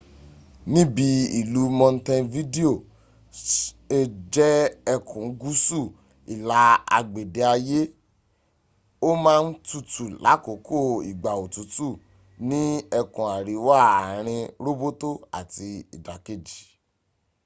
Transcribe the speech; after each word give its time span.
níbi 0.73 1.07
ìlú 1.39 1.61
montevideo 1.79 2.73
se 3.47 3.99
jẹ́ 4.33 4.53
ẹkùn 4.93 5.25
gúúsù 5.39 5.79
ìlà 6.33 6.59
agbede 6.97 7.41
ayé 7.55 7.81
ó 9.07 9.09
má 9.23 9.33
ń 9.45 9.47
tutù 9.67 10.03
láàkókò 10.23 10.77
ìgbà 11.11 11.31
òtútù 11.43 11.87
ní 12.49 12.61
ẹkùn 12.99 13.27
àríwá 13.37 13.75
àarin 13.97 14.43
róbótó 14.63 15.09
àti 15.39 15.67
ìdàkejì 15.95 16.61